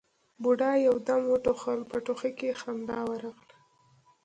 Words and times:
بوډا 0.41 0.71
يو 0.87 0.95
دم 1.07 1.21
وټوخل، 1.31 1.79
په 1.91 1.97
ټوخي 2.05 2.31
کې 2.39 2.57
خندا 2.61 2.99
ورغله: 3.09 3.55